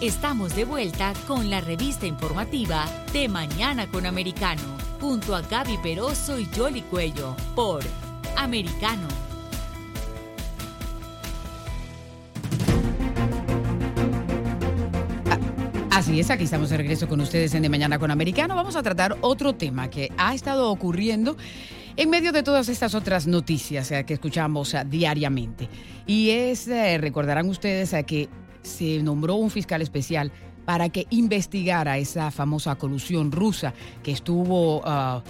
Estamos 0.00 0.54
de 0.54 0.64
vuelta 0.64 1.12
con 1.26 1.50
la 1.50 1.60
revista 1.60 2.06
informativa 2.06 2.84
de 3.12 3.28
Mañana 3.28 3.88
con 3.88 4.06
Americano, 4.06 4.62
junto 5.00 5.34
a 5.34 5.42
Gaby 5.42 5.76
Peroso 5.78 6.38
y 6.38 6.44
Jolly 6.56 6.82
Cuello, 6.82 7.34
por 7.56 7.82
Americano. 8.36 9.08
Así 15.90 16.20
es, 16.20 16.30
aquí 16.30 16.44
estamos 16.44 16.70
de 16.70 16.76
regreso 16.76 17.08
con 17.08 17.20
ustedes 17.20 17.52
en 17.54 17.62
De 17.62 17.68
Mañana 17.68 17.98
con 17.98 18.12
Americano. 18.12 18.54
Vamos 18.54 18.76
a 18.76 18.84
tratar 18.84 19.16
otro 19.20 19.56
tema 19.56 19.90
que 19.90 20.12
ha 20.16 20.32
estado 20.32 20.70
ocurriendo 20.70 21.36
en 21.96 22.08
medio 22.08 22.30
de 22.30 22.44
todas 22.44 22.68
estas 22.68 22.94
otras 22.94 23.26
noticias 23.26 23.90
eh, 23.90 24.04
que 24.04 24.14
escuchamos 24.14 24.74
eh, 24.74 24.84
diariamente. 24.88 25.68
Y 26.06 26.30
es, 26.30 26.68
eh, 26.68 26.98
recordarán 26.98 27.48
ustedes, 27.48 27.92
que 28.06 28.28
se 28.68 29.02
nombró 29.02 29.34
un 29.34 29.50
fiscal 29.50 29.82
especial 29.82 30.30
para 30.64 30.90
que 30.90 31.06
investigara 31.10 31.98
esa 31.98 32.30
famosa 32.30 32.74
colusión 32.76 33.32
rusa 33.32 33.72
que 34.02 34.12
estuvo 34.12 34.82
ah, 34.84 35.22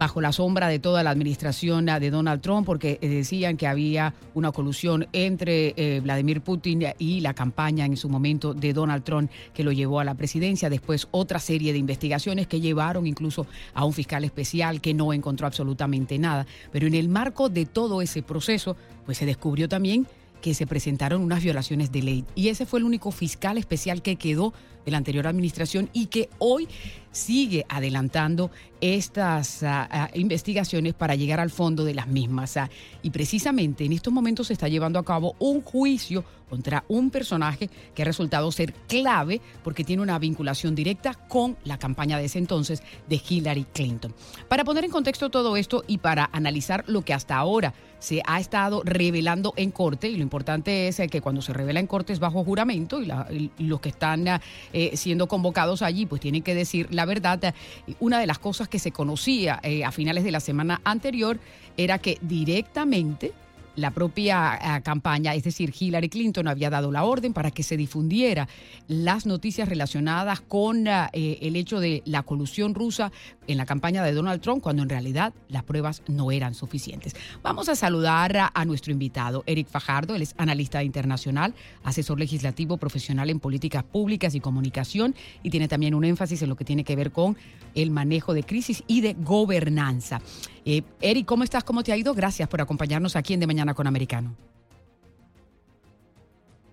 bajo 0.00 0.22
la 0.22 0.32
sombra 0.32 0.68
de 0.68 0.78
toda 0.78 1.02
la 1.02 1.10
administración 1.10 1.84
de 1.84 2.10
Donald 2.10 2.40
Trump, 2.40 2.64
porque 2.64 2.98
eh, 3.02 3.08
decían 3.08 3.58
que 3.58 3.66
había 3.66 4.14
una 4.32 4.50
colusión 4.50 5.06
entre 5.12 5.74
eh, 5.76 6.00
Vladimir 6.00 6.40
Putin 6.40 6.86
y 6.98 7.20
la 7.20 7.34
campaña 7.34 7.84
en 7.84 7.98
su 7.98 8.08
momento 8.08 8.54
de 8.54 8.72
Donald 8.72 9.04
Trump 9.04 9.30
que 9.52 9.62
lo 9.62 9.72
llevó 9.72 10.00
a 10.00 10.04
la 10.04 10.14
presidencia. 10.14 10.70
Después 10.70 11.06
otra 11.10 11.38
serie 11.38 11.74
de 11.74 11.78
investigaciones 11.78 12.46
que 12.46 12.62
llevaron 12.62 13.06
incluso 13.06 13.46
a 13.74 13.84
un 13.84 13.92
fiscal 13.92 14.24
especial 14.24 14.80
que 14.80 14.94
no 14.94 15.12
encontró 15.12 15.46
absolutamente 15.46 16.18
nada. 16.18 16.46
Pero 16.72 16.86
en 16.86 16.94
el 16.94 17.10
marco 17.10 17.50
de 17.50 17.66
todo 17.66 18.00
ese 18.00 18.22
proceso, 18.22 18.78
pues 19.04 19.18
se 19.18 19.26
descubrió 19.26 19.68
también 19.68 20.06
que 20.40 20.54
se 20.54 20.66
presentaron 20.66 21.22
unas 21.22 21.42
violaciones 21.42 21.92
de 21.92 22.02
ley. 22.02 22.24
Y 22.34 22.48
ese 22.48 22.66
fue 22.66 22.80
el 22.80 22.84
único 22.84 23.10
fiscal 23.10 23.58
especial 23.58 24.02
que 24.02 24.16
quedó 24.16 24.52
de 24.84 24.90
la 24.90 24.98
anterior 24.98 25.26
administración 25.26 25.90
y 25.92 26.06
que 26.06 26.28
hoy 26.38 26.68
sigue 27.12 27.64
adelantando 27.68 28.50
estas 28.80 29.62
ah, 29.62 29.88
ah, 29.90 30.10
investigaciones 30.14 30.94
para 30.94 31.14
llegar 31.14 31.40
al 31.40 31.50
fondo 31.50 31.84
de 31.84 31.94
las 31.94 32.06
mismas. 32.06 32.56
Ah, 32.56 32.70
y 33.02 33.10
precisamente 33.10 33.84
en 33.84 33.92
estos 33.92 34.12
momentos 34.12 34.46
se 34.46 34.52
está 34.54 34.68
llevando 34.68 34.98
a 34.98 35.04
cabo 35.04 35.34
un 35.38 35.62
juicio 35.62 36.24
contra 36.50 36.84
un 36.88 37.10
personaje 37.10 37.70
que 37.94 38.02
ha 38.02 38.04
resultado 38.04 38.50
ser 38.50 38.74
clave 38.88 39.40
porque 39.62 39.84
tiene 39.84 40.02
una 40.02 40.18
vinculación 40.18 40.74
directa 40.74 41.14
con 41.14 41.56
la 41.64 41.78
campaña 41.78 42.18
de 42.18 42.24
ese 42.24 42.38
entonces 42.38 42.82
de 43.08 43.22
Hillary 43.26 43.64
Clinton. 43.72 44.12
Para 44.48 44.64
poner 44.64 44.84
en 44.84 44.90
contexto 44.90 45.30
todo 45.30 45.56
esto 45.56 45.84
y 45.86 45.98
para 45.98 46.28
analizar 46.32 46.84
lo 46.88 47.02
que 47.02 47.14
hasta 47.14 47.36
ahora 47.36 47.72
se 48.00 48.22
ha 48.26 48.40
estado 48.40 48.82
revelando 48.82 49.52
en 49.56 49.70
corte, 49.70 50.08
y 50.08 50.16
lo 50.16 50.22
importante 50.22 50.88
es 50.88 50.98
eh, 51.00 51.08
que 51.08 51.20
cuando 51.20 51.42
se 51.42 51.52
revela 51.52 51.80
en 51.80 51.86
corte 51.86 52.14
es 52.14 52.18
bajo 52.18 52.42
juramento 52.42 53.00
y, 53.02 53.50
los 53.58 53.80
que 53.80 53.90
están 53.90 54.26
eh, 54.72 54.96
siendo 54.96 55.28
convocados 55.28 55.82
allí 55.82 56.06
pues 56.06 56.20
tienen 56.20 56.42
que 56.42 56.54
decir 56.54 56.88
la 56.90 56.99
verdad. 57.04 57.54
Una 57.98 58.20
de 58.20 58.26
las 58.26 58.38
cosas 58.38 58.68
que 58.68 58.78
se 58.78 58.92
conocía 58.92 59.60
eh, 59.62 59.84
a 59.84 59.92
finales 59.92 60.24
de 60.24 60.30
la 60.30 60.40
semana 60.40 60.80
anterior 60.84 61.38
era 61.76 61.98
que 61.98 62.18
directamente 62.22 63.32
la 63.76 63.90
propia 63.90 64.58
eh, 64.78 64.82
campaña, 64.82 65.34
es 65.34 65.44
decir, 65.44 65.72
Hillary 65.78 66.08
Clinton 66.08 66.48
había 66.48 66.70
dado 66.70 66.90
la 66.90 67.04
orden 67.04 67.32
para 67.32 67.50
que 67.50 67.62
se 67.62 67.76
difundiera 67.76 68.48
las 68.88 69.26
noticias 69.26 69.68
relacionadas 69.68 70.40
con 70.40 70.86
eh, 70.86 71.08
el 71.12 71.56
hecho 71.56 71.80
de 71.80 72.02
la 72.04 72.22
colusión 72.22 72.74
rusa 72.74 73.12
en 73.46 73.56
la 73.56 73.66
campaña 73.66 74.04
de 74.04 74.12
Donald 74.12 74.40
Trump, 74.40 74.62
cuando 74.62 74.82
en 74.82 74.88
realidad 74.88 75.32
las 75.48 75.64
pruebas 75.64 76.02
no 76.08 76.30
eran 76.30 76.54
suficientes. 76.54 77.14
Vamos 77.42 77.68
a 77.68 77.74
saludar 77.74 78.36
a, 78.36 78.50
a 78.54 78.64
nuestro 78.64 78.92
invitado, 78.92 79.42
Eric 79.46 79.68
Fajardo, 79.68 80.14
él 80.14 80.22
es 80.22 80.34
analista 80.38 80.82
internacional, 80.84 81.54
asesor 81.82 82.18
legislativo 82.18 82.76
profesional 82.76 83.30
en 83.30 83.40
políticas 83.40 83.84
públicas 83.84 84.34
y 84.34 84.40
comunicación 84.40 85.14
y 85.42 85.50
tiene 85.50 85.68
también 85.68 85.94
un 85.94 86.04
énfasis 86.04 86.42
en 86.42 86.48
lo 86.48 86.56
que 86.56 86.64
tiene 86.64 86.84
que 86.84 86.96
ver 86.96 87.10
con 87.10 87.36
el 87.74 87.90
manejo 87.90 88.34
de 88.34 88.42
crisis 88.42 88.82
y 88.86 89.00
de 89.00 89.14
gobernanza. 89.14 90.20
Eh, 90.64 90.82
Eric, 91.00 91.26
¿cómo 91.26 91.44
estás? 91.44 91.64
¿Cómo 91.64 91.82
te 91.82 91.92
ha 91.92 91.96
ido? 91.96 92.14
Gracias 92.14 92.48
por 92.48 92.60
acompañarnos 92.60 93.16
aquí 93.16 93.34
en 93.34 93.40
De 93.40 93.46
Mañana 93.46 93.74
con 93.74 93.86
Americano. 93.86 94.34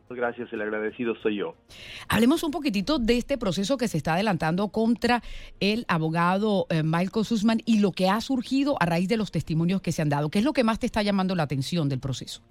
Gracias, 0.09 0.51
el 0.53 0.61
agradecido 0.61 1.15
soy 1.15 1.37
yo. 1.37 1.55
Hablemos 2.07 2.41
un 2.43 2.51
poquitito 2.51 2.97
de 2.97 3.17
este 3.17 3.37
proceso 3.37 3.77
que 3.77 3.89
se 3.89 3.97
está 3.97 4.13
adelantando 4.13 4.69
contra 4.69 5.21
el 5.59 5.83
abogado 5.89 6.65
eh, 6.69 6.81
Michael 6.83 7.25
Sussman 7.25 7.59
y 7.65 7.81
lo 7.81 7.91
que 7.91 8.09
ha 8.09 8.21
surgido 8.21 8.77
a 8.79 8.85
raíz 8.85 9.09
de 9.09 9.17
los 9.17 9.31
testimonios 9.31 9.81
que 9.81 9.91
se 9.91 10.01
han 10.01 10.09
dado. 10.09 10.29
¿Qué 10.29 10.39
es 10.39 10.45
lo 10.45 10.53
que 10.53 10.63
más 10.63 10.79
te 10.79 10.85
está 10.85 11.01
llamando 11.03 11.35
la 11.35 11.43
atención 11.43 11.89
del 11.89 11.99
proceso? 11.99 12.41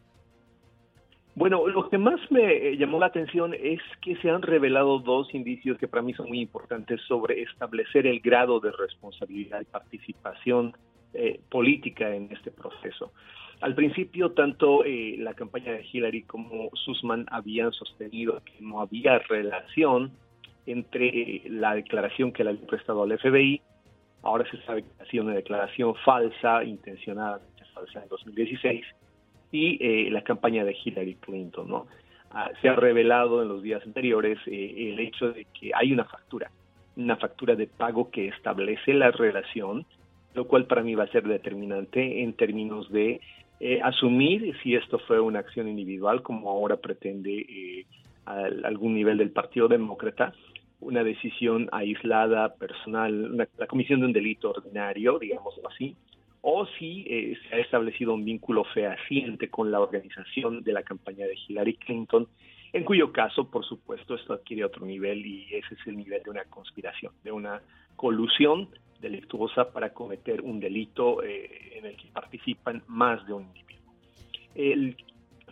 Bueno, 1.34 1.66
lo 1.69 1.89
que 1.91 1.99
más 1.99 2.19
me 2.31 2.71
eh, 2.71 2.77
llamó 2.78 2.99
la 2.99 3.06
atención 3.06 3.53
es 3.55 3.81
que 4.00 4.16
se 4.16 4.31
han 4.31 4.43
revelado 4.43 4.99
dos 4.99 5.34
indicios 5.34 5.78
que 5.78 5.89
para 5.89 6.03
mí 6.03 6.15
son 6.15 6.28
muy 6.28 6.41
importantes 6.41 7.00
sobre 7.06 7.43
establecer 7.43 8.06
el 8.06 8.21
grado 8.21 8.60
de 8.60 8.72
responsabilidad 8.72 9.60
y 9.60 9.66
participación 9.66 10.75
eh, 11.15 11.41
política 11.50 12.15
en 12.15 12.31
este 12.31 12.50
proceso. 12.50 13.12
Al 13.61 13.75
principio, 13.75 14.33
tanto 14.33 14.84
eh, 14.84 15.17
la 15.19 15.33
campaña 15.34 15.72
de 15.72 15.87
Hillary 15.91 16.22
como 16.25 16.71
Sussman 16.75 17.25
habían 17.31 17.72
sostenido 17.72 18.43
que 18.44 18.61
no 18.61 18.81
había 18.81 19.19
relación 19.21 20.12
entre 20.66 21.06
eh, 21.06 21.43
la 21.49 21.75
declaración 21.75 22.33
que 22.33 22.45
le 22.45 22.50
había 22.50 22.66
prestado 22.66 23.03
al 23.03 23.19
FBI, 23.19 23.62
ahora 24.22 24.45
se 24.50 24.61
sabe 24.62 24.83
que 24.83 25.03
ha 25.03 25.06
sido 25.06 25.25
una 25.25 25.34
declaración 25.34 25.95
falsa, 26.05 26.65
intencionada, 26.65 27.41
falsa 27.72 28.03
en 28.03 28.09
2016, 28.09 28.84
y 29.53 30.11
la 30.11 30.22
campaña 30.22 30.65
de 30.65 30.77
Hillary 30.84 31.15
Clinton. 31.15 31.69
¿no? 31.69 31.87
Ah, 32.33 32.50
se 32.61 32.69
ha 32.69 32.75
revelado 32.75 33.41
en 33.41 33.49
los 33.49 33.62
días 33.62 33.83
anteriores 33.87 34.39
el 34.47 34.99
hecho 34.99 35.33
de 35.33 35.47
que 35.59 35.71
hay 35.75 35.93
una 35.93 36.05
factura, 36.05 36.50
una 36.97 37.16
factura 37.16 37.55
de 37.55 37.69
pago 37.69 38.11
que 38.11 38.28
establece 38.28 38.93
la 38.93 39.12
relación 39.12 39.87
lo 40.36 40.47
cual 40.47 40.66
para 40.66 40.82
mí 40.82 40.94
va 40.94 41.04
a 41.04 41.08
ser 41.08 41.24
determinante 41.24 42.22
en 42.22 42.34
términos 42.34 42.91
de 42.92 43.20
eh, 43.58 43.80
asumir 43.82 44.54
si 44.62 44.74
esto 44.74 44.98
fue 44.98 45.19
una 45.19 45.38
acción 45.38 45.66
individual, 45.66 46.22
como 46.22 46.50
ahora 46.50 46.76
pretende 46.76 47.38
eh, 47.41 47.86
algún 48.26 48.94
nivel 48.94 49.16
del 49.16 49.30
Partido 49.30 49.66
Demócrata, 49.66 50.34
una 50.80 51.02
decisión 51.02 51.70
aislada, 51.72 52.54
personal, 52.54 53.48
la 53.56 53.66
comisión 53.66 54.00
de 54.00 54.06
un 54.06 54.12
delito 54.12 54.50
ordinario, 54.50 55.19
digámoslo 55.19 55.66
así, 55.69 55.97
o 56.42 56.66
si 56.78 57.06
eh, 57.08 57.34
se 57.48 57.56
ha 57.56 57.58
establecido 57.58 58.12
un 58.12 58.26
vínculo 58.26 58.64
fehaciente 58.64 59.48
con 59.48 59.70
la 59.70 59.80
organización 59.80 60.62
de 60.62 60.72
la 60.74 60.82
campaña 60.82 61.26
de 61.26 61.34
Hillary 61.48 61.76
Clinton, 61.78 62.28
en 62.74 62.84
cuyo 62.84 63.10
caso, 63.10 63.50
por 63.50 63.64
supuesto, 63.64 64.16
esto 64.16 64.34
adquiere 64.34 64.66
otro 64.66 64.84
nivel 64.84 65.24
y 65.24 65.47
ese 65.54 65.74
es 65.74 65.86
el 65.86 65.97
nivel 65.97 66.22
de 66.22 66.28
una 66.28 66.44
conspiración, 66.44 67.12
de 67.24 67.32
una 67.32 67.62
colusión 67.97 68.68
delictuosa 69.01 69.73
para 69.73 69.93
cometer 69.93 70.41
un 70.41 70.61
delito 70.61 71.23
eh, 71.23 71.73
en 71.75 71.87
el 71.87 71.97
que 71.97 72.09
participan 72.09 72.83
más 72.87 73.27
de 73.27 73.33
un 73.33 73.45
individuo. 73.45 73.93
El 74.55 74.97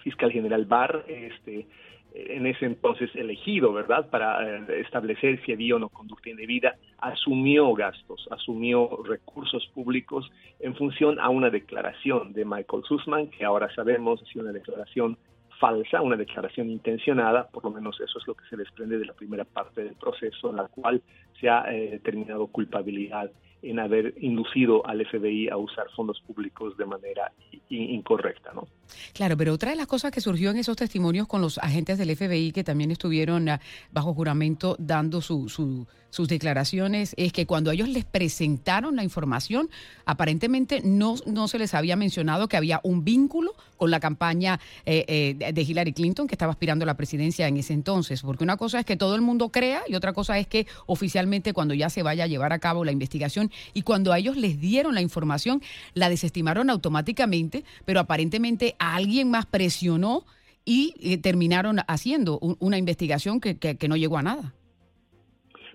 fiscal 0.03 0.33
general 0.33 0.65
Barr, 0.67 1.05
este, 1.09 1.67
en 2.15 2.47
ese 2.47 2.67
entonces 2.67 3.11
elegido, 3.15 3.73
¿verdad?, 3.73 4.09
para 4.09 4.59
eh, 4.59 4.81
establecer 4.81 5.45
si 5.45 5.53
había 5.53 5.77
o 5.77 5.79
no 5.79 5.89
conducta 5.89 6.31
indebida, 6.31 6.77
asumió 6.99 7.73
gastos, 7.75 8.29
asumió 8.31 9.03
recursos 9.05 9.67
públicos 9.75 10.31
en 10.61 10.77
función 10.77 11.19
a 11.19 11.29
una 11.29 11.51
declaración 11.51 12.33
de 12.33 12.45
Michael 12.45 12.85
Sussman, 12.85 13.29
que 13.29 13.45
ahora 13.45 13.69
sabemos 13.75 14.21
sido 14.29 14.45
una 14.45 14.53
declaración 14.53 15.19
falsa, 15.59 16.03
una 16.03 16.17
declaración 16.17 16.71
intencionada, 16.71 17.49
por 17.49 17.65
lo 17.65 17.71
menos 17.71 18.01
eso 18.01 18.19
es 18.19 18.27
lo 18.27 18.35
que 18.35 18.45
se 18.49 18.57
desprende 18.57 18.99
de 18.99 19.07
la 19.07 19.13
primera 19.13 19.45
parte 19.45 19.85
del 19.85 19.95
proceso, 19.95 20.51
en 20.51 20.57
la 20.57 20.69
cual 20.69 21.03
se 21.41 21.49
ha 21.49 21.73
eh, 21.73 21.91
determinado 21.93 22.47
culpabilidad 22.47 23.31
en 23.65 23.79
haber 23.79 24.15
inducido 24.19 24.87
al 24.87 25.05
FBI 25.07 25.49
a 25.49 25.57
usar 25.57 25.87
fondos 25.97 26.21
públicos 26.21 26.77
de 26.77 26.87
manera 26.87 27.33
incorrecta, 27.69 28.53
¿no? 28.55 28.67
Claro, 29.13 29.37
pero 29.37 29.53
otra 29.53 29.71
de 29.71 29.77
las 29.77 29.87
cosas 29.87 30.13
que 30.13 30.21
surgió 30.21 30.51
en 30.51 30.59
esos 30.59 30.77
testimonios 30.77 31.27
con 31.27 31.41
los 31.41 31.59
agentes 31.59 31.99
del 31.99 32.15
FBI 32.15 32.53
que 32.53 32.65
también 32.65 32.91
estuvieron 32.91 33.49
ah, 33.49 33.61
bajo 33.91 34.15
juramento 34.15 34.77
dando 34.79 35.21
su, 35.21 35.49
sus 36.15 36.29
declaraciones 36.29 37.13
es 37.17 37.33
que 37.33 37.45
cuando 37.45 37.73
ellos 37.73 37.89
les 37.89 38.05
presentaron 38.05 38.95
la 38.95 39.03
información, 39.03 39.69
aparentemente 40.05 40.81
no, 40.85 41.17
no 41.27 41.49
se 41.49 41.59
les 41.59 41.75
había 41.75 41.97
mencionado 41.97 42.47
que 42.47 42.57
había 42.57 42.81
un 42.85 43.05
vínculo 43.05 43.53
con 43.77 43.91
la 43.91 43.99
campaña 43.99 44.61
eh, 44.87 45.05
eh, 45.09 45.53
de 45.53 45.63
Hillary 45.63 45.93
Clinton 45.93 46.29
que 46.29 46.37
estaba 46.37 46.53
aspirando 46.53 46.85
a 46.85 46.87
la 46.87 46.97
presidencia 46.97 47.49
en 47.49 47.57
ese 47.57 47.73
entonces, 47.73 48.23
porque 48.23 48.45
una 48.45 48.57
cosa 48.57 48.79
es 48.79 48.87
que 48.87 48.97
todo 48.97 49.17
el 49.17 49.23
mundo 49.23 49.49
crea 49.49 49.83
y 49.89 49.97
otra 49.97 50.13
cosa 50.13 50.39
es 50.39 50.47
que 50.47 50.69
oficialmente 50.87 51.53
cuando 51.53 51.75
ya 51.75 51.91
se 51.91 52.05
vaya 52.05 52.25
a 52.25 52.27
llevar 52.29 52.53
a 52.53 52.61
cabo 52.61 52.85
la 52.85 52.93
investigación 52.93 53.51
y 53.73 53.83
cuando 53.83 54.13
a 54.13 54.19
ellos 54.19 54.37
les 54.37 54.61
dieron 54.61 54.95
la 54.95 55.01
información, 55.01 55.61
la 55.95 56.09
desestimaron 56.09 56.71
automáticamente, 56.71 57.65
pero 57.85 58.01
aparentemente 58.01 58.75
alguien 58.79 59.31
más 59.31 59.47
presionó 59.47 60.25
y 60.65 60.95
eh, 61.01 61.19
terminaron 61.19 61.79
haciendo 61.89 62.39
una 62.39 62.79
investigación 62.79 63.41
que, 63.41 63.59
que, 63.59 63.89
no 63.89 63.97
llegó 63.97 64.19
a 64.19 64.23
nada. 64.23 64.55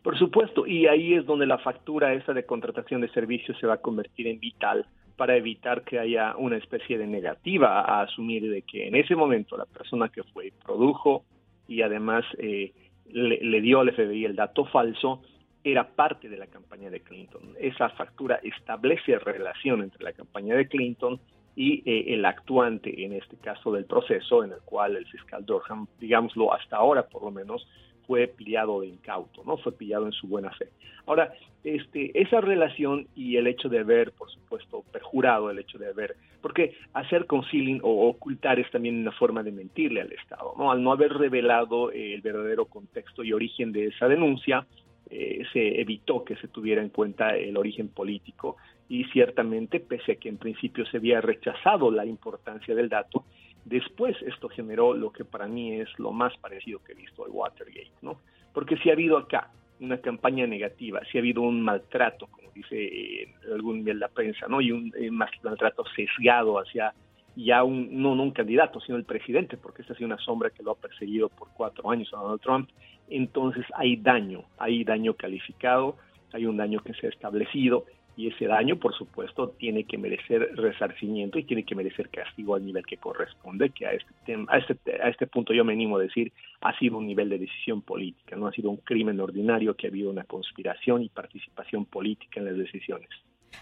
Por 0.02 0.18
supuesto, 0.18 0.66
y 0.66 0.88
ahí 0.88 1.14
es 1.14 1.26
donde 1.26 1.46
la 1.46 1.60
factura 1.60 2.14
esa 2.14 2.34
de 2.34 2.46
contratación 2.46 3.02
de 3.02 3.10
servicios 3.10 3.58
se 3.60 3.68
va 3.68 3.76
a 3.76 3.82
convertir 3.82 4.28
en 4.28 4.40
vital 4.40 4.86
para 5.20 5.36
evitar 5.36 5.84
que 5.84 6.00
haya 6.00 6.36
una 6.38 6.56
especie 6.56 6.98
de 6.98 7.06
negativa 7.06 7.82
a 7.82 8.04
asumir 8.04 8.50
de 8.50 8.62
que 8.62 8.88
en 8.88 8.96
ese 8.96 9.16
momento 9.16 9.58
la 9.58 9.66
persona 9.66 10.08
que 10.08 10.24
fue 10.24 10.54
produjo 10.64 11.26
y 11.68 11.82
además 11.82 12.24
eh, 12.38 12.72
le, 13.12 13.62
dio 13.62 13.82
al 13.82 13.94
FBI 13.94 14.24
el 14.24 14.36
dato 14.38 14.64
falso, 14.66 15.22
era 15.64 15.88
parte 15.88 16.30
de 16.30 16.38
la 16.38 16.48
campaña 16.48 16.90
de 16.90 17.02
Clinton. 17.02 17.56
Esa 17.60 17.90
factura 17.90 18.40
establece 18.44 19.20
relación 19.20 19.82
entre 19.84 20.04
la 20.04 20.14
campaña 20.14 20.56
de 20.56 20.68
Clinton 20.68 21.20
y 21.56 21.84
eh, 21.86 22.14
el 22.14 22.24
actuante, 22.26 23.04
en 23.04 23.14
este 23.14 23.36
caso 23.38 23.74
del 23.74 23.86
proceso, 23.86 24.44
en 24.44 24.52
el 24.52 24.62
cual 24.64 24.96
el 24.96 25.06
fiscal 25.08 25.46
Durham, 25.46 25.88
digámoslo 26.00 26.54
hasta 26.54 26.78
ahora 26.78 27.04
por 27.04 27.24
lo 27.24 27.32
menos, 27.32 27.68
fue 28.08 28.28
pillado 28.28 28.82
de 28.82 28.88
incauto, 28.88 29.44
¿no? 29.46 29.58
Fue 29.58 29.72
pillado 29.72 30.08
en 30.08 30.12
su 30.14 30.28
buena 30.28 30.50
fe. 30.52 30.70
Ahora, 31.06 31.32
este, 31.64 32.20
esa 32.20 32.42
relación 32.42 33.08
y 33.16 33.36
el 33.36 33.46
hecho 33.46 33.70
de 33.70 33.80
haber, 33.80 34.14
por 34.14 34.32
supuesto, 34.32 34.84
perjurado, 34.92 35.52
el 35.52 35.60
hecho 35.60 35.78
de 35.78 35.90
haber, 35.90 36.16
porque 36.42 36.76
hacer 36.94 37.28
concealing 37.28 37.82
o 37.84 38.08
ocultar 38.08 38.60
es 38.60 38.72
también 38.72 39.00
una 39.00 39.12
forma 39.12 39.44
de 39.44 39.52
mentirle 39.52 40.02
al 40.02 40.12
Estado, 40.12 40.56
¿no? 40.58 40.72
Al 40.72 40.82
no 40.82 40.92
haber 40.92 41.14
revelado 41.14 41.92
el 41.92 42.22
verdadero 42.22 42.66
contexto 42.66 43.24
y 43.24 43.32
origen 43.32 43.72
de 43.72 43.88
esa 43.88 44.08
denuncia, 44.08 44.66
eh, 45.10 45.44
se 45.52 45.82
evitó 45.82 46.24
que 46.24 46.36
se 46.36 46.48
tuviera 46.48 46.82
en 46.82 46.90
cuenta 46.90 47.36
el 47.36 47.58
origen 47.58 47.90
político 47.90 48.58
y 48.88 49.06
ciertamente, 49.06 49.80
pese 49.80 50.14
a 50.14 50.16
que 50.16 50.30
en 50.30 50.38
principio 50.38 50.86
se 50.86 50.98
había 50.98 51.22
rechazado 51.22 51.92
la 51.92 52.06
importancia 52.06 52.76
del 52.76 52.90
dato, 52.90 53.26
después 53.66 54.16
esto 54.24 54.50
generó 54.50 54.94
lo 54.94 55.12
que 55.12 55.26
para 55.26 55.48
mí 55.48 55.74
es 55.74 55.88
lo 56.00 56.12
más 56.12 56.36
parecido 56.38 56.84
que 56.84 56.94
he 56.94 56.96
visto 56.96 57.24
al 57.24 57.32
Watergate, 57.32 57.92
¿no? 58.02 58.20
Porque 58.54 58.78
si 58.78 58.90
ha 58.90 58.94
habido 58.94 59.18
acá 59.18 59.52
una 59.80 60.00
campaña 60.00 60.46
negativa, 60.48 61.02
si 61.12 61.18
ha 61.18 61.22
habido 61.22 61.42
un 61.42 61.62
maltrato, 61.62 62.28
como 62.28 62.52
dice 62.52 62.76
eh, 62.84 63.34
algún 63.52 63.84
de 63.84 63.94
la 63.94 64.08
prensa, 64.10 64.48
¿no? 64.48 64.60
Y 64.60 64.72
un 64.72 64.92
eh, 64.98 65.10
maltrato 65.12 65.84
sesgado 65.96 66.60
hacia 66.60 66.94
ya 67.36 67.64
un, 67.64 68.02
no, 68.02 68.16
no 68.16 68.24
un 68.24 68.32
candidato, 68.32 68.80
sino 68.82 68.98
el 68.98 69.06
presidente, 69.06 69.58
porque 69.58 69.82
esta 69.82 69.94
ha 69.94 69.98
sido 69.98 70.08
una 70.08 70.18
sombra 70.18 70.50
que 70.50 70.64
lo 70.64 70.72
ha 70.72 70.76
perseguido 70.76 71.30
por 71.30 71.50
cuatro 71.54 71.90
años 71.90 72.10
a 72.14 72.18
Donald 72.18 72.42
Trump, 72.42 72.70
entonces 73.10 73.66
hay 73.76 73.96
daño, 73.96 74.44
hay 74.58 74.84
daño 74.84 75.14
calificado, 75.14 75.96
hay 76.34 76.46
un 76.46 76.58
daño 76.58 76.82
que 76.82 76.94
se 76.94 77.08
ha 77.08 77.10
establecido 77.10 77.86
y 78.20 78.28
ese 78.28 78.48
daño, 78.48 78.76
por 78.76 78.94
supuesto, 78.94 79.52
tiene 79.52 79.86
que 79.86 79.98
merecer 79.98 80.54
resarcimiento 80.56 81.40
y 81.40 81.46
tiene 81.46 81.64
que 81.64 81.74
merecer 81.74 82.10
castigo 82.10 82.54
al 82.54 82.66
nivel 82.66 82.86
que 82.86 82.98
corresponde, 82.98 83.70
que 83.70 83.86
a 83.86 83.94
este, 83.94 84.36
a 84.50 84.58
este, 84.58 84.78
a 85.02 85.08
este 85.08 85.26
punto 85.26 85.54
yo 85.54 85.64
me 85.64 85.72
animo 85.72 85.96
a 85.96 86.02
decir, 86.02 86.34
ha 86.60 86.78
sido 86.78 86.98
un 86.98 87.08
nivel 87.08 87.30
de 87.30 87.40
decisión 87.40 87.82
política, 87.82 88.36
no 88.36 88.48
ha 88.48 88.52
sido 88.52 88.72
un 88.72 88.78
crimen 88.78 89.22
ordinario 89.22 89.74
que 89.74 89.88
ha 89.88 89.90
habido 89.90 90.10
una 90.10 90.26
conspiración 90.26 91.02
y 91.02 91.08
participación 91.08 91.86
política 91.86 92.42
en 92.42 92.48
las 92.48 92.58
decisiones. 92.58 93.10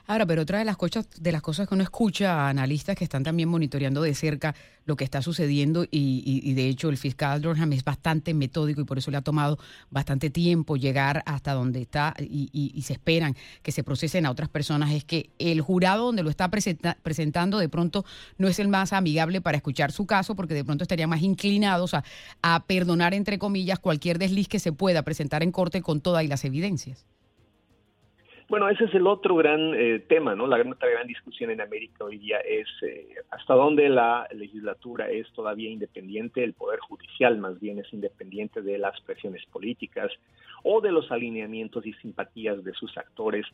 Ahora, 0.05 0.25
pero 0.25 0.41
otra 0.41 0.59
de 0.59 0.65
las 0.65 0.77
cosas, 0.77 1.07
de 1.19 1.31
las 1.31 1.41
cosas 1.41 1.67
que 1.67 1.73
uno 1.73 1.83
escucha 1.83 2.33
a 2.33 2.49
analistas 2.49 2.95
que 2.95 3.03
están 3.03 3.23
también 3.23 3.49
monitoreando 3.49 4.01
de 4.01 4.13
cerca 4.13 4.55
lo 4.87 4.95
que 4.95 5.03
está 5.03 5.21
sucediendo 5.21 5.85
y, 5.91 6.53
de 6.53 6.69
hecho 6.69 6.89
el 6.89 6.97
fiscal 6.97 7.41
Durham 7.41 7.73
es 7.73 7.83
bastante 7.83 8.33
metódico 8.33 8.79
y 8.79 8.85
por 8.85 8.97
eso 8.97 9.11
le 9.11 9.17
ha 9.17 9.21
tomado 9.21 9.59
bastante 9.91 10.29
tiempo 10.29 10.77
llegar 10.77 11.23
hasta 11.25 11.53
donde 11.53 11.81
está 11.81 12.13
y, 12.19 12.81
se 12.81 12.93
esperan 12.93 13.35
que 13.61 13.73
se 13.73 13.83
procesen 13.83 14.25
a 14.25 14.31
otras 14.31 14.47
personas 14.47 14.91
es 14.91 15.03
que 15.03 15.29
el 15.39 15.59
jurado 15.59 16.05
donde 16.05 16.23
lo 16.23 16.29
está 16.29 16.49
presentando 16.49 17.57
de 17.57 17.67
pronto 17.67 18.05
no 18.37 18.47
es 18.47 18.59
el 18.59 18.69
más 18.69 18.93
amigable 18.93 19.41
para 19.41 19.57
escuchar 19.57 19.91
su 19.91 20.05
caso 20.05 20.35
porque 20.35 20.53
de 20.53 20.63
pronto 20.63 20.85
estarían 20.85 21.09
más 21.09 21.21
inclinados 21.21 21.93
a, 21.93 22.05
a 22.41 22.63
perdonar 22.63 23.13
entre 23.13 23.37
comillas 23.37 23.79
cualquier 23.79 24.19
desliz 24.19 24.47
que 24.47 24.59
se 24.59 24.71
pueda 24.71 25.01
presentar 25.01 25.43
en 25.43 25.51
corte 25.51 25.81
con 25.81 25.99
todas 25.99 26.25
las 26.29 26.45
evidencias. 26.45 27.05
Bueno, 28.49 28.69
ese 28.69 28.85
es 28.85 28.93
el 28.93 29.07
otro 29.07 29.35
gran 29.35 29.73
eh, 29.75 29.99
tema, 30.07 30.33
¿no? 30.33 30.47
La 30.47 30.55
otra 30.57 30.89
gran 30.89 31.05
discusión 31.05 31.51
en 31.51 31.59
América 31.59 32.05
hoy 32.05 32.17
día 32.17 32.37
es 32.39 32.67
eh, 32.81 33.15
hasta 33.29 33.55
dónde 33.55 33.89
la 33.89 34.25
legislatura 34.33 35.09
es 35.09 35.29
todavía 35.33 35.69
independiente, 35.69 36.45
el 36.45 36.53
poder 36.53 36.79
judicial 36.79 37.37
más 37.39 37.59
bien 37.59 37.79
es 37.79 37.91
independiente 37.91 38.61
de 38.61 38.77
las 38.77 39.01
presiones 39.01 39.45
políticas 39.47 40.13
o 40.63 40.79
de 40.79 40.93
los 40.93 41.11
alineamientos 41.11 41.85
y 41.85 41.91
simpatías 41.95 42.63
de 42.63 42.71
sus 42.71 42.97
actores. 42.97 43.45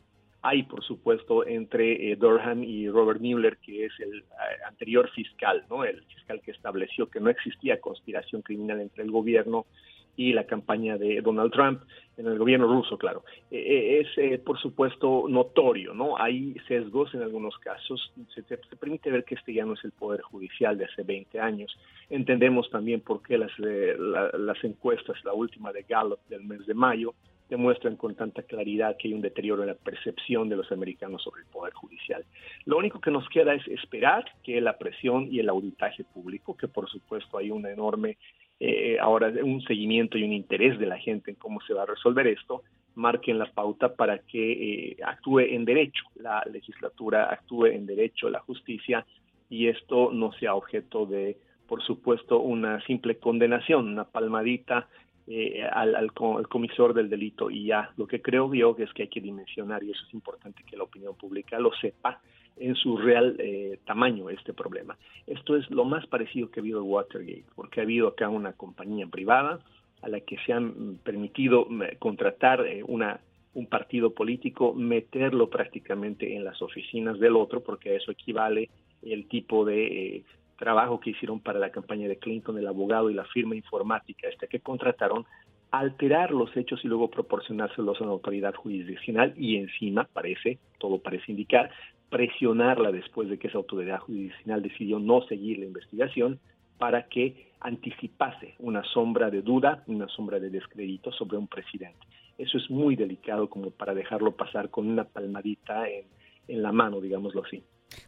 Hay, 0.42 0.62
por 0.62 0.84
supuesto, 0.84 1.44
entre 1.44 2.12
eh, 2.12 2.14
Durham 2.14 2.62
y 2.62 2.88
Robert 2.88 3.20
Mueller, 3.20 3.56
que 3.56 3.86
es 3.86 3.92
el 3.98 4.22
anterior 4.68 5.10
fiscal, 5.10 5.64
¿no? 5.68 5.82
El 5.82 6.04
fiscal 6.04 6.40
que 6.40 6.52
estableció 6.52 7.10
que 7.10 7.18
no 7.18 7.30
existía 7.30 7.80
conspiración 7.80 8.42
criminal 8.42 8.80
entre 8.80 9.02
el 9.02 9.10
gobierno 9.10 9.66
y 10.16 10.32
la 10.32 10.44
campaña 10.44 10.96
de 10.96 11.20
Donald 11.20 11.52
Trump 11.52 11.82
en 12.16 12.26
el 12.26 12.38
gobierno 12.38 12.66
ruso, 12.66 12.96
claro. 12.96 13.24
Eh, 13.50 13.58
eh, 13.58 14.00
es, 14.00 14.18
eh, 14.18 14.38
por 14.38 14.58
supuesto, 14.60 15.26
notorio, 15.28 15.94
¿no? 15.94 16.16
Hay 16.16 16.54
sesgos 16.68 17.12
en 17.14 17.22
algunos 17.22 17.58
casos. 17.58 18.12
Se, 18.34 18.42
permite 18.76 19.10
ver 19.10 19.24
que 19.24 19.34
este 19.34 19.52
ya 19.52 19.64
no 19.64 19.74
es 19.74 19.84
el 19.84 19.92
Poder 19.92 20.20
Judicial 20.22 20.78
de 20.78 20.84
hace 20.84 21.02
20 21.02 21.40
años. 21.40 21.76
Entendemos 22.10 22.70
también 22.70 23.00
por 23.00 23.22
qué 23.22 23.38
las, 23.38 23.50
las 23.58 24.62
encuestas, 24.62 25.16
la 25.24 25.32
última 25.32 25.72
de 25.72 25.82
Gallup 25.82 26.20
del 26.28 26.44
mes 26.44 26.66
de 26.66 26.74
mayo, 26.74 27.14
demuestran 27.48 27.96
con 27.96 28.14
tanta 28.14 28.42
claridad 28.42 28.96
que 28.96 29.08
hay 29.08 29.14
un 29.14 29.20
deterioro 29.20 29.62
en 29.62 29.68
la 29.68 29.74
percepción 29.74 30.48
de 30.48 30.56
los 30.56 30.70
americanos 30.72 31.22
sobre 31.22 31.42
el 31.42 31.48
Poder 31.48 31.74
Judicial. 31.74 32.24
Lo 32.64 32.78
único 32.78 33.00
que 33.00 33.10
nos 33.10 33.28
queda 33.28 33.54
es 33.54 33.66
esperar 33.68 34.24
que 34.42 34.60
la 34.60 34.78
presión 34.78 35.28
y 35.30 35.40
el 35.40 35.48
auditaje 35.48 36.04
público, 36.04 36.56
que 36.56 36.68
por 36.68 36.88
supuesto 36.88 37.38
hay 37.38 37.50
una 37.50 37.70
enorme 37.70 38.16
eh, 38.60 38.98
ahora 39.00 39.32
un 39.42 39.60
seguimiento 39.62 40.16
y 40.16 40.24
un 40.24 40.32
interés 40.32 40.78
de 40.78 40.86
la 40.86 40.98
gente 40.98 41.32
en 41.32 41.36
cómo 41.36 41.60
se 41.62 41.74
va 41.74 41.82
a 41.82 41.86
resolver 41.86 42.26
esto, 42.26 42.62
marquen 42.94 43.38
la 43.38 43.46
pauta 43.46 43.94
para 43.94 44.18
que 44.18 44.52
eh, 44.52 44.96
actúe 45.04 45.40
en 45.40 45.64
derecho 45.64 46.04
la 46.14 46.42
legislatura, 46.50 47.24
actúe 47.24 47.66
en 47.66 47.86
derecho 47.86 48.30
la 48.30 48.40
justicia 48.40 49.04
y 49.50 49.68
esto 49.68 50.10
no 50.12 50.32
sea 50.32 50.54
objeto 50.54 51.06
de, 51.06 51.36
por 51.66 51.82
supuesto, 51.82 52.40
una 52.40 52.80
simple 52.86 53.18
condenación, 53.18 53.88
una 53.88 54.04
palmadita 54.04 54.88
eh, 55.26 55.64
al, 55.64 55.96
al, 55.96 56.12
comisor 56.12 56.94
del 56.94 57.10
delito 57.10 57.50
y 57.50 57.66
ya. 57.66 57.90
Lo 57.96 58.06
que 58.06 58.22
creo 58.22 58.52
yo 58.54 58.76
es 58.78 58.92
que 58.92 59.02
hay 59.02 59.08
que 59.08 59.20
dimensionar 59.20 59.82
y 59.82 59.90
eso 59.90 60.04
es 60.06 60.14
importante 60.14 60.62
que 60.64 60.76
la 60.76 60.84
opinión 60.84 61.16
pública 61.16 61.58
lo 61.58 61.72
sepa 61.74 62.20
en 62.56 62.74
su 62.76 62.96
real 62.96 63.36
eh, 63.38 63.78
tamaño 63.84 64.30
este 64.30 64.52
problema. 64.52 64.96
Esto 65.26 65.56
es 65.56 65.70
lo 65.70 65.84
más 65.84 66.06
parecido 66.06 66.50
que 66.50 66.60
ha 66.60 66.62
habido 66.62 66.84
Watergate, 66.84 67.44
porque 67.54 67.80
ha 67.80 67.84
habido 67.84 68.08
acá 68.08 68.28
una 68.28 68.52
compañía 68.52 69.06
privada 69.06 69.60
a 70.02 70.08
la 70.08 70.20
que 70.20 70.36
se 70.44 70.52
han 70.52 70.98
permitido 71.02 71.66
eh, 71.82 71.96
contratar 71.98 72.66
eh, 72.66 72.82
una, 72.86 73.20
un 73.54 73.66
partido 73.66 74.10
político, 74.10 74.74
meterlo 74.74 75.48
prácticamente 75.48 76.36
en 76.36 76.44
las 76.44 76.60
oficinas 76.62 77.18
del 77.18 77.36
otro, 77.36 77.60
porque 77.60 77.90
a 77.90 77.94
eso 77.94 78.12
equivale 78.12 78.70
el 79.02 79.26
tipo 79.28 79.64
de 79.64 80.24
trabajo 80.56 81.00
que 81.00 81.10
hicieron 81.10 81.40
para 81.40 81.58
la 81.58 81.70
campaña 81.70 82.08
de 82.08 82.18
Clinton, 82.18 82.58
el 82.58 82.66
abogado 82.66 83.10
y 83.10 83.14
la 83.14 83.24
firma 83.24 83.56
informática 83.56 84.28
este 84.28 84.46
que 84.46 84.60
contrataron, 84.60 85.26
alterar 85.70 86.30
los 86.30 86.56
hechos 86.56 86.84
y 86.84 86.88
luego 86.88 87.10
proporcionárselos 87.10 88.00
a 88.00 88.04
la 88.04 88.12
autoridad 88.12 88.54
jurisdiccional 88.54 89.34
y 89.36 89.56
encima 89.56 90.04
parece, 90.04 90.58
todo 90.78 90.98
parece 90.98 91.32
indicar, 91.32 91.70
presionarla 92.14 92.92
después 92.92 93.28
de 93.28 93.40
que 93.40 93.48
esa 93.48 93.58
autoridad 93.58 93.98
judicial 93.98 94.62
decidió 94.62 95.00
no 95.00 95.22
seguir 95.22 95.58
la 95.58 95.64
investigación 95.64 96.38
para 96.78 97.08
que 97.08 97.48
anticipase 97.58 98.54
una 98.60 98.84
sombra 98.84 99.30
de 99.30 99.42
duda, 99.42 99.82
una 99.88 100.06
sombra 100.06 100.38
de 100.38 100.48
descrédito 100.48 101.10
sobre 101.10 101.38
un 101.38 101.48
presidente. 101.48 101.98
Eso 102.38 102.56
es 102.56 102.70
muy 102.70 102.94
delicado 102.94 103.50
como 103.50 103.72
para 103.72 103.94
dejarlo 103.94 104.30
pasar 104.30 104.70
con 104.70 104.86
una 104.86 105.02
palmadita 105.02 105.88
en, 105.88 106.62
la 106.62 106.70
mano, 106.70 107.00
digámoslo 107.00 107.42
así. 107.42 107.64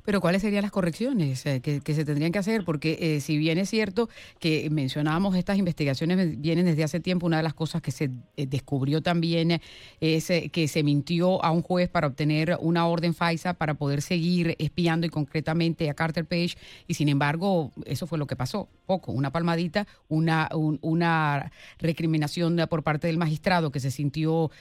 Pero 0.06 0.20
¿cuáles 0.20 0.42
serían 0.42 0.62
las 0.62 0.70
correcciones 0.70 1.44
eh, 1.46 1.60
que, 1.60 1.94
se 1.94 2.04
tendrían 2.04 2.30
que 2.30 2.38
hacer? 2.38 2.64
Porque 2.64 2.96
eh, 3.00 3.20
si 3.20 3.36
bien 3.38 3.58
es 3.58 3.68
cierto 3.68 4.08
que 4.38 4.70
mencionábamos 4.70 5.34
estas 5.34 5.58
investigaciones 5.58 6.40
vienen 6.40 6.64
desde 6.64 6.84
hace 6.84 7.00
tiempo, 7.00 7.26
una 7.26 7.38
de 7.38 7.42
las 7.42 7.54
cosas 7.54 7.82
que 7.82 7.90
se 7.90 8.10
eh, 8.36 8.46
descubrió 8.46 9.02
también 9.02 9.60
es 10.00 10.32
que 10.52 10.68
se 10.68 10.84
mintió 10.84 11.44
a 11.44 11.50
un 11.50 11.62
juez 11.62 11.88
para 11.88 12.06
obtener 12.06 12.56
una 12.60 12.86
orden 12.86 13.14
FISA 13.14 13.54
para 13.54 13.75
poder 13.75 14.00
seguir 14.00 14.54
espiando 14.60 15.08
y 15.08 15.10
concretamente 15.10 15.90
a 15.90 15.94
Carter 15.94 16.25
Page 16.25 16.56
y 16.86 16.94
sin 16.94 17.08
embargo 17.08 17.72
eso 17.84 18.06
fue 18.06 18.16
lo 18.16 18.28
que 18.28 18.36
pasó, 18.36 18.68
poco, 18.86 19.10
una 19.10 19.32
palmadita, 19.32 19.88
una, 20.08 21.50
recriminación 21.78 22.64
por 22.70 22.84
parte 22.84 23.08
del 23.08 23.18
magistrado 23.18 23.72
que 23.72 23.80
se 23.80 23.90
sintió 23.90 24.52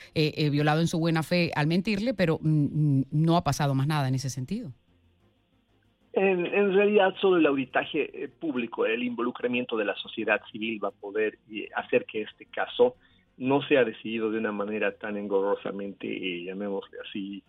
violado 0.51 0.81
en 0.81 0.87
su 0.87 0.97
buena 0.97 1.21
fe 1.21 1.51
al 1.55 1.67
mentirle, 1.67 2.15
pero 2.15 2.39
mm, 2.41 2.99
mm, 2.99 3.05
no 3.11 3.37
ha 3.37 3.43
pasado 3.43 3.75
más 3.75 3.85
nada 3.85 4.07
en 4.07 4.15
ese 4.15 4.31
sentido. 4.31 4.73
En, 6.17 6.73
realidad, 6.73 7.13
solo 7.19 7.37
el 7.37 7.45
auditaje 7.45 8.23
eh, 8.23 8.29
público, 8.29 8.85
el 8.85 9.03
involucramiento 9.03 9.75
de 9.75 9.83
la 9.83 9.95
sociedad 9.95 10.41
civil 10.49 10.81
va 10.81 10.87
a 10.87 10.91
poder 10.91 11.39
eh, 11.51 11.67
hacer 11.75 12.05
que 12.05 12.21
este 12.21 12.45
caso 12.45 12.95
no 13.37 13.61
sea 13.63 13.83
decidido 13.83 14.31
de 14.31 14.37
una 14.37 14.53
manera 14.53 14.93
tan 14.93 15.17
engorrosamente, 15.17 16.07
eh, 16.07 16.45
llamémosle 16.45 16.97
así, 17.05 17.43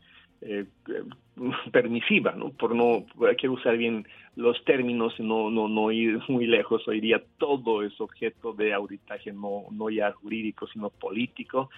permisiva, 1.72 2.32
¿no? 2.32 2.50
Por 2.50 2.74
no, 2.74 3.06
que 3.38 3.48
usar 3.48 3.76
bien 3.78 4.06
los 4.34 4.62
términos 4.64 5.18
no, 5.18 5.48
no, 5.48 5.68
no 5.68 5.92
ir 5.92 6.20
muy 6.28 6.46
lejos. 6.46 6.86
Hoy 6.88 7.00
día 7.00 7.22
todo 7.38 7.84
es 7.84 7.98
objeto 8.00 8.52
de 8.52 8.74
auditaje, 8.74 9.32
no, 9.32 9.62
no 9.70 9.88
ya 9.90 10.12
jurídico, 10.12 10.66
sino 10.66 10.90
político. 10.90 11.70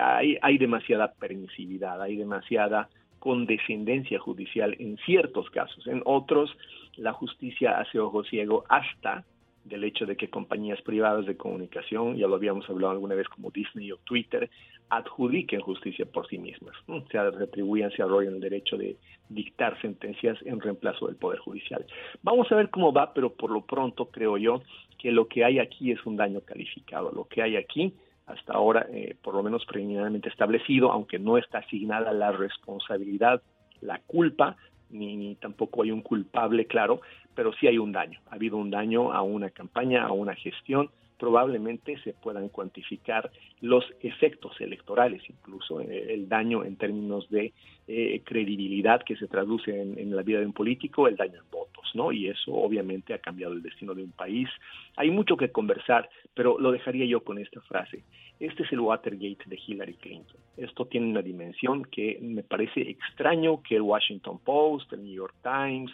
hay, 0.00 0.38
hay 0.40 0.58
demasiada 0.58 1.12
permisividad, 1.12 2.00
hay 2.00 2.16
demasiada 2.16 2.88
con 3.22 3.46
descendencia 3.46 4.18
judicial 4.18 4.74
en 4.80 4.96
ciertos 5.06 5.48
casos. 5.50 5.86
En 5.86 6.02
otros, 6.06 6.50
la 6.96 7.12
justicia 7.12 7.78
hace 7.78 8.00
ojo 8.00 8.24
ciego 8.24 8.64
hasta 8.68 9.24
del 9.64 9.84
hecho 9.84 10.06
de 10.06 10.16
que 10.16 10.28
compañías 10.28 10.82
privadas 10.82 11.24
de 11.26 11.36
comunicación, 11.36 12.16
ya 12.16 12.26
lo 12.26 12.34
habíamos 12.34 12.68
hablado 12.68 12.94
alguna 12.94 13.14
vez 13.14 13.28
como 13.28 13.52
Disney 13.52 13.92
o 13.92 13.98
Twitter, 13.98 14.50
adjudiquen 14.88 15.60
justicia 15.60 16.04
por 16.04 16.26
sí 16.26 16.36
mismas, 16.36 16.74
¿no? 16.88 17.06
se 17.12 17.30
retribuyan, 17.30 17.92
se 17.92 18.02
arrollan 18.02 18.34
el 18.34 18.40
derecho 18.40 18.76
de 18.76 18.96
dictar 19.28 19.80
sentencias 19.80 20.36
en 20.44 20.58
reemplazo 20.58 21.06
del 21.06 21.14
Poder 21.14 21.38
Judicial. 21.38 21.86
Vamos 22.24 22.50
a 22.50 22.56
ver 22.56 22.70
cómo 22.70 22.92
va, 22.92 23.14
pero 23.14 23.32
por 23.32 23.52
lo 23.52 23.60
pronto 23.60 24.06
creo 24.06 24.36
yo 24.36 24.62
que 24.98 25.12
lo 25.12 25.28
que 25.28 25.44
hay 25.44 25.60
aquí 25.60 25.92
es 25.92 26.04
un 26.04 26.16
daño 26.16 26.40
calificado. 26.40 27.12
Lo 27.12 27.28
que 27.28 27.40
hay 27.40 27.54
aquí, 27.54 27.94
hasta 28.32 28.54
ahora, 28.54 28.86
eh, 28.90 29.16
por 29.22 29.34
lo 29.34 29.42
menos 29.42 29.64
preliminarmente 29.66 30.28
establecido, 30.28 30.90
aunque 30.90 31.18
no 31.18 31.38
está 31.38 31.58
asignada 31.58 32.12
la 32.12 32.32
responsabilidad, 32.32 33.42
la 33.80 34.00
culpa, 34.06 34.56
ni, 34.90 35.36
tampoco 35.36 35.82
hay 35.82 35.90
un 35.90 36.02
culpable 36.02 36.66
claro, 36.66 37.00
pero 37.34 37.52
sí 37.54 37.66
hay 37.66 37.78
un 37.78 37.92
daño. 37.92 38.20
Ha 38.30 38.34
habido 38.34 38.56
un 38.56 38.70
daño 38.70 39.12
a 39.12 39.22
una 39.22 39.50
campaña, 39.50 40.04
a 40.04 40.12
una 40.12 40.34
gestión. 40.34 40.90
Probablemente 41.18 41.98
se 42.02 42.14
puedan 42.14 42.48
cuantificar 42.48 43.30
los 43.60 43.84
efectos 44.00 44.60
electorales, 44.60 45.22
incluso 45.28 45.80
eh, 45.80 46.14
el 46.14 46.28
daño 46.28 46.64
en 46.64 46.76
términos 46.76 47.30
de 47.30 47.52
eh, 47.86 48.22
credibilidad 48.24 49.02
que 49.04 49.16
se 49.16 49.28
traduce 49.28 49.70
en, 49.70 49.98
en, 49.98 50.16
la 50.16 50.22
vida 50.22 50.40
de 50.40 50.46
un 50.46 50.52
político, 50.52 51.06
el 51.06 51.16
daño 51.16 51.38
en 51.38 51.50
votos, 51.50 51.84
¿no? 51.94 52.10
Y 52.10 52.26
eso 52.28 52.52
obviamente 52.52 53.14
ha 53.14 53.18
cambiado 53.18 53.52
el 53.52 53.62
destino 53.62 53.94
de 53.94 54.02
un 54.02 54.10
país. 54.10 54.48
Hay 54.96 55.10
mucho 55.10 55.36
que 55.36 55.52
conversar, 55.52 56.08
pero 56.34 56.58
lo 56.58 56.72
dejaría 56.72 57.06
yo 57.06 57.22
con 57.22 57.38
esta 57.38 57.60
frase. 57.60 58.02
Este 58.40 58.64
es 58.64 58.72
el 58.72 58.80
Watergate 58.80 59.44
de 59.46 59.60
Hillary 59.64 59.94
Clinton. 59.94 60.36
Esto 60.56 60.86
tiene 60.86 61.06
una 61.06 61.22
dimensión 61.22 61.84
que 61.84 62.18
me 62.20 62.42
parece 62.42 62.80
extraño 62.80 63.62
que 63.62 63.76
el 63.76 63.82
Washington 63.82 64.40
Post, 64.40 64.92
el 64.92 65.04
New 65.04 65.14
York 65.14 65.36
Times, 65.44 65.92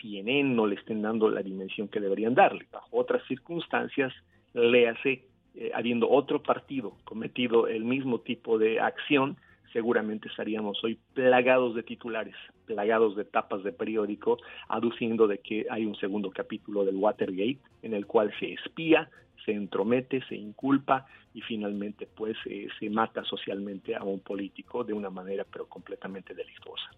CNN 0.00 0.54
no 0.54 0.66
le 0.66 0.76
estén 0.76 1.02
dando 1.02 1.28
la 1.28 1.42
dimensión 1.42 1.88
que 1.88 2.00
deberían 2.00 2.34
darle. 2.34 2.66
Bajo 2.70 2.98
otras 2.98 3.22
circunstancias, 3.26 4.12
le 4.54 4.88
hace, 4.88 5.24
eh, 5.54 5.70
habiendo 5.74 6.08
otro 6.10 6.42
partido 6.42 6.96
cometido 7.04 7.66
el 7.66 7.84
mismo 7.84 8.20
tipo 8.20 8.58
de 8.58 8.80
acción, 8.80 9.36
seguramente 9.72 10.28
estaríamos 10.28 10.82
hoy 10.84 10.98
plagados 11.14 11.74
de 11.74 11.82
titulares, 11.82 12.34
plagados 12.66 13.16
de 13.16 13.24
tapas 13.24 13.62
de 13.64 13.72
periódico, 13.72 14.38
aduciendo 14.68 15.26
de 15.26 15.38
que 15.38 15.66
hay 15.70 15.86
un 15.86 15.96
segundo 15.96 16.30
capítulo 16.30 16.84
del 16.84 16.96
Watergate 16.96 17.58
en 17.82 17.94
el 17.94 18.06
cual 18.06 18.32
se 18.38 18.52
espía, 18.52 19.10
se 19.44 19.52
entromete, 19.52 20.22
se 20.28 20.36
inculpa 20.36 21.06
y 21.34 21.40
finalmente 21.40 22.06
pues 22.06 22.36
eh, 22.46 22.68
se 22.78 22.90
mata 22.90 23.24
socialmente 23.24 23.96
a 23.96 24.04
un 24.04 24.20
político 24.20 24.84
de 24.84 24.92
una 24.92 25.10
manera 25.10 25.44
pero 25.50 25.66
completamente 25.66 26.34
delictuosa. 26.34 26.90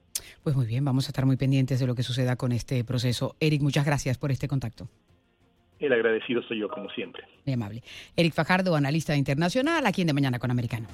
Pues 0.42 0.54
muy 0.56 0.66
bien, 0.66 0.84
vamos 0.84 1.06
a 1.06 1.08
estar 1.08 1.24
muy 1.26 1.36
pendientes 1.36 1.80
de 1.80 1.86
lo 1.86 1.94
que 1.94 2.02
suceda 2.02 2.36
con 2.36 2.52
este 2.52 2.84
proceso. 2.84 3.36
Eric, 3.40 3.62
muchas 3.62 3.86
gracias 3.86 4.18
por 4.18 4.30
este 4.30 4.48
contacto. 4.48 4.88
El 5.78 5.92
agradecido 5.92 6.42
soy 6.42 6.60
yo 6.60 6.68
como 6.68 6.88
siempre. 6.90 7.24
Muy 7.44 7.54
amable. 7.54 7.82
Eric 8.16 8.32
Fajardo, 8.32 8.74
analista 8.76 9.16
internacional, 9.16 9.86
aquí 9.86 10.02
en 10.02 10.06
De 10.08 10.12
Mañana 10.12 10.38
con 10.38 10.50
Americano. 10.50 10.86